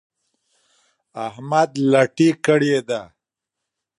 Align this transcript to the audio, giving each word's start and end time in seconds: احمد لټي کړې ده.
احمد 1.27 1.69
لټي 1.91 2.29
کړې 2.45 2.77
ده. 2.87 3.01